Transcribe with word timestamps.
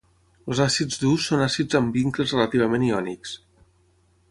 Els 0.51 0.61
àcids 0.63 0.97
durs 1.03 1.27
són 1.31 1.43
àcids 1.49 1.79
amb 1.81 1.99
vincles 1.99 2.35
relativament 2.37 2.89
iònics. 2.91 3.39